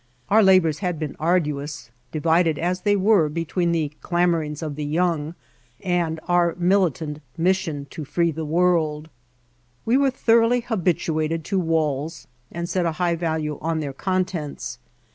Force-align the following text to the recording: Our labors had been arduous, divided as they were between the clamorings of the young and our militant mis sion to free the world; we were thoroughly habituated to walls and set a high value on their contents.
Our 0.29 0.41
labors 0.41 0.79
had 0.79 0.97
been 0.97 1.15
arduous, 1.19 1.91
divided 2.11 2.57
as 2.57 2.81
they 2.81 2.95
were 2.95 3.29
between 3.29 3.71
the 3.71 3.91
clamorings 4.01 4.63
of 4.63 4.75
the 4.75 4.83
young 4.83 5.35
and 5.83 6.19
our 6.27 6.55
militant 6.57 7.21
mis 7.37 7.57
sion 7.57 7.85
to 7.91 8.03
free 8.03 8.31
the 8.31 8.43
world; 8.43 9.09
we 9.85 9.97
were 9.97 10.09
thoroughly 10.09 10.61
habituated 10.61 11.43
to 11.43 11.59
walls 11.59 12.25
and 12.51 12.67
set 12.67 12.87
a 12.87 12.93
high 12.93 13.15
value 13.15 13.59
on 13.61 13.79
their 13.79 13.93
contents. 13.93 14.79